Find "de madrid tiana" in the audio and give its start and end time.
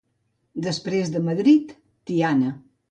1.17-2.55